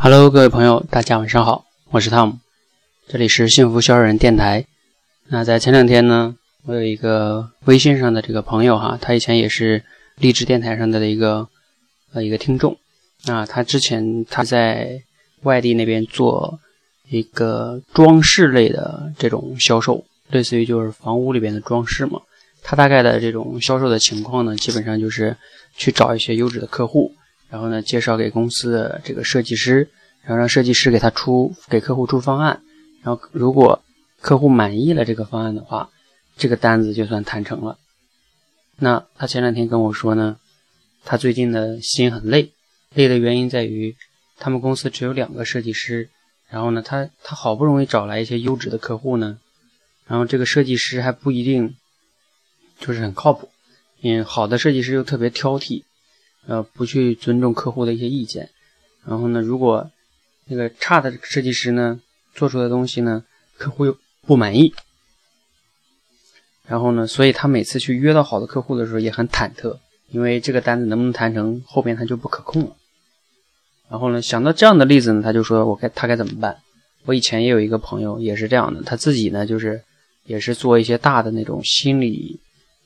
[0.00, 2.36] Hello，各位朋友，大家晚上好，我是 Tom，
[3.08, 4.64] 这里是幸福销售人电台。
[5.26, 6.36] 那在前两天呢，
[6.66, 9.82] 我有一个微信上的这个朋友哈，他以前也是
[10.14, 11.48] 励志电台上的一个
[12.12, 12.78] 呃一个听众。
[13.24, 15.02] 那他之前他在
[15.42, 16.60] 外地那边做
[17.08, 22.20] 一个装饰类的这种销售，类似于就是房屋里边的装饰嘛。
[22.62, 25.36] 他大概的这种销售的情况呢，基本上就是
[25.76, 27.12] 去找一些优质的客户。
[27.48, 29.88] 然后呢，介绍给公司的这个设计师，
[30.22, 32.62] 然后让设计师给他出给客户出方案，
[33.02, 33.82] 然后如果
[34.20, 35.90] 客户满意了这个方案的话，
[36.36, 37.78] 这个单子就算谈成了。
[38.76, 40.36] 那他前两天跟我说呢，
[41.04, 42.52] 他最近的心很累，
[42.94, 43.96] 累的原因在于
[44.36, 46.10] 他们公司只有两个设计师，
[46.48, 49.38] 然后呢，他他好不容易找来一些优质的客户呢，
[50.06, 51.74] 然后这个设计师还不一定
[52.78, 53.48] 就是很靠谱，
[54.02, 55.84] 嗯，好的设计师又特别挑剔。
[56.46, 58.48] 呃，不去尊重客户的一些意见，
[59.06, 59.90] 然后呢，如果
[60.46, 62.00] 那个差的设计师呢
[62.34, 63.24] 做出的东西呢，
[63.58, 64.72] 客户又不满意，
[66.66, 69.78] 然后呢，所以他每次去约到好的客户的时候也很忐忑，
[70.10, 72.76] 因为这个单子能不能谈成，后边他就不可控了。
[73.90, 76.56] 然后呢，想到这样的例子呢，他就说我该他该怎么办？
[77.04, 79.82] 我以前也有一个朋友也是这样的，他自己呢就是
[80.24, 82.38] 也是做一些大的那种心理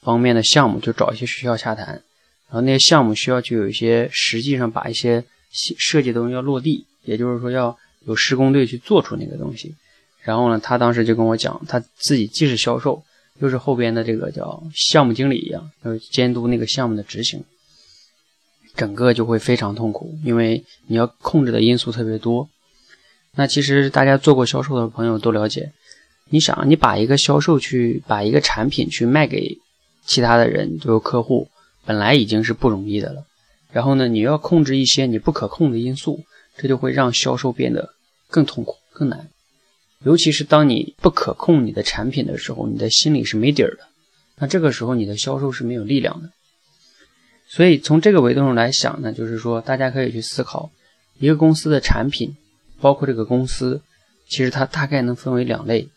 [0.00, 2.02] 方面的项目，就找一些学校洽谈。
[2.48, 9.74] 然后那些项目需要就有一些实际上把一些设计东西要落地，也就是说要有施工队去做出那个东西。
[10.22, 13.02] 然后呢，他当时就跟我讲，他自己既是销售，
[13.40, 17.42] 又是后边的这个叫项目经理一样，要监督那个项目的执行，
[18.74, 22.48] 整个就会非常痛苦，因为你要控制的因素特别多。
[23.34, 25.72] 那其实大家做过销售的朋友都了解，
[26.30, 29.58] 你想你把一个销售去把一个产品去卖给
[30.04, 31.48] 其他的人，就是客户。
[31.86, 33.24] 本来已经是不容易的了，
[33.70, 36.24] 然后呢，你要控制一些你不可控的因素，
[36.56, 37.90] 这就会让销售变得
[38.28, 39.28] 更痛苦、更难。
[40.04, 43.86] 尤其是当你不可控你的产品的时候，你的心里是没底儿的。
[44.38, 46.30] 那这个时候，你的销售是没有力量的。
[47.48, 50.70] 所以从这个维度上来想呢，就是说，大家可以去思考，
[51.18, 52.36] 一个公司的产品，
[52.80, 53.80] 包括这个公司，
[54.28, 55.88] 其实它大概能分为两类，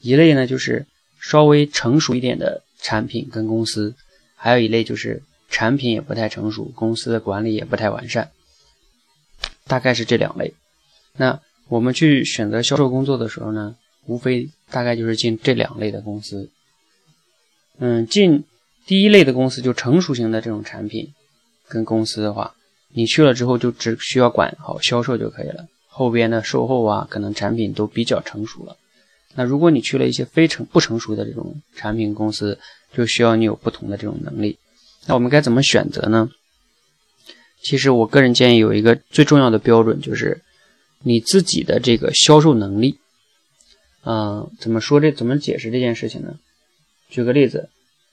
[0.00, 0.86] 一类呢就是
[1.20, 3.94] 稍微成熟一点的产品跟公司，
[4.34, 5.22] 还有一类就是。
[5.48, 8.30] 产品也不太成熟，公司的管理也不太完善，
[9.66, 10.54] 大概是这两类。
[11.16, 16.50] 那我们去选择销售工作的时候呢，无非大概就是进这两类的公司。
[17.78, 18.44] 嗯，进
[18.86, 21.12] 第一类的公司就成熟型的这种产品
[21.68, 22.54] 跟公司的话，
[22.88, 28.76] 你去了之后就只需要管好销售就可以了，后边的售后啊，可能产品都比较成熟了。
[29.34, 32.58] 那如果你去了一些非成不成熟的这种产品公司，
[32.94, 34.58] 就需要你有不同的这种能力。
[35.06, 36.28] 那我们该怎么选择呢？
[37.62, 40.42] 其实我个人建议有一个最重要的标准，就是
[41.02, 42.98] 你自己的这个销售能力。
[44.04, 46.38] 嗯，怎么说这怎么解释这件事情呢？
[47.08, 47.68] 举个例子，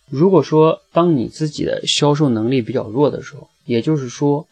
[0.09, 4.47] 如果说当你自己的销售能力比较弱的时候，也就是说，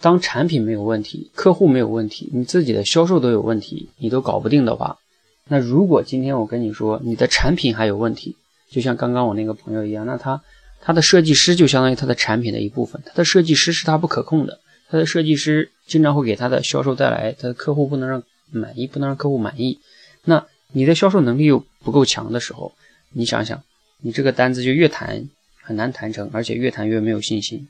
[0.00, 4.98] 当产品没有问题，客户没有问题，你自己的销售都有问题，你都搞不定的话，
[5.46, 8.36] 那如果今天我跟你说你的产品还有问题，
[8.70, 10.42] 就像刚刚我那个朋友一样，那他。
[10.84, 14.58] 他的设计师就相当于他的产品的一部分，他的设计师是他不可控的，
[14.90, 19.78] 他的设计师经常会给他的销售带来他的客户不能让满意，不能让客户满意。
[20.24, 22.74] 那你的销售能力又不够强的时候，
[23.12, 23.62] 你想想，
[24.00, 25.28] 你这个单子就越谈
[25.62, 27.68] 很难谈成，而且越谈越没有信心，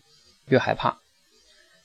[0.49, 0.99] 越害怕。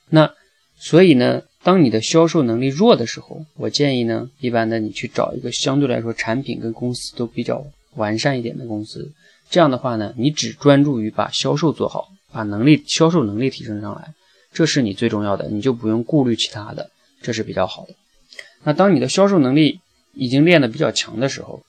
[0.08, 0.32] 那
[0.78, 9.12] 所以呢，当你的销售能力弱的时候，我建议呢，一般的你去找一个相对来说产品跟公司都比较完善一点的公司。
[9.50, 14.12] 这样的话呢，你只专注于把销售做好，把能力销售能力提升上来，
[14.52, 16.90] 这是你最重要的，你就不用顾虑其他的，
[17.22, 17.94] 这是比较好的。
[18.64, 19.80] 那当你的销售能力
[20.12, 21.62] 已经练得比较强的时候，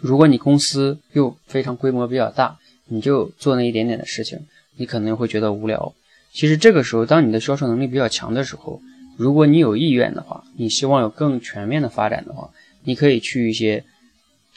[0.00, 4.40] 如果你公司又非常规模比较大，你就做那一点点的事情，
[4.76, 5.94] 你可能会觉得无聊。
[6.32, 8.82] 其实这个时候，当你的销售能力比较强的时候，
[9.16, 12.50] 如果你有意愿的话，你希望有更全面的发展的话，
[12.82, 13.84] 你可以去一些。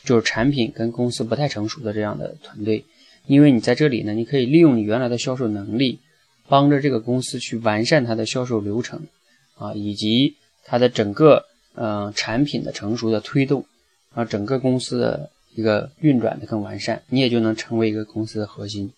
[0.05, 2.85] 就是产品跟公司不太成熟的这样的团队，
[3.25, 5.99] 因为你在这里呢，你可以利用你原来的销售能力，
[6.47, 9.07] 帮着这个公司去完善它的销售流程，
[9.55, 13.65] 啊，以及它的整个嗯产品的成熟的推动，
[14.13, 18.91] 啊，整个公司的一个运转的更完善，你也就能成为一个公司的核心。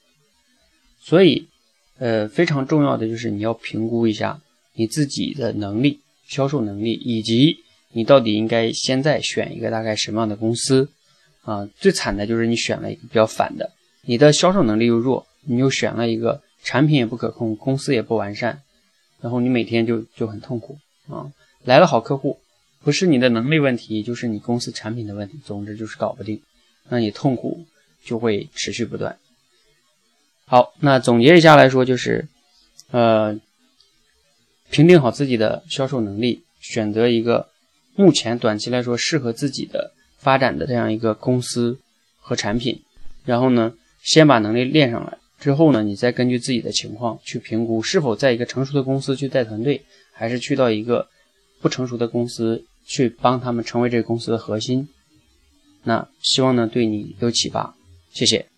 [0.99, 1.47] 所以，
[1.99, 4.41] 呃，非常重要的就是你要评估一下
[4.73, 7.59] 你自己的能力、销售能力，以及
[7.93, 10.89] 你到底应该现在选一个大概什么样的公司。
[11.47, 13.71] 啊，最惨的就是你选了一个比较反的，
[14.01, 18.61] 你的销售能力又弱，你又选了一个产品也不可控，公司也不完善，
[19.21, 20.77] 然后你每天就就很痛苦
[21.07, 21.31] 啊。
[21.63, 22.37] 来了好客户，
[22.83, 26.41] 不是你的能力问题，就是你公司产品的问题，总之就是搞不定，
[26.89, 27.65] 那你痛苦
[28.03, 29.17] 就会持续不断。
[30.43, 32.27] 好，那总结一下来说，就是
[32.91, 33.39] 呃，
[34.69, 37.47] 评定好自己的销售能力，选择一个
[37.95, 39.93] 目前短期来说适合自己的
[40.27, 41.79] 发展的这样一个公司
[42.19, 42.81] 和产品，
[43.23, 45.17] 然后呢，先把能力练上来。
[45.39, 51.07] 之后呢，你再根据自己的情况去评估是否在一个成熟的公司去带团队，还是去到一个
[51.61, 54.89] 不成熟的公司去帮他们成为这个公司的核心。
[55.83, 57.73] 那希望呢对你有启发，
[58.11, 58.56] 谢谢。